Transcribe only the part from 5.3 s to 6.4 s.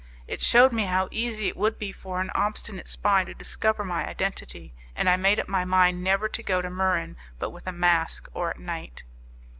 up my mind never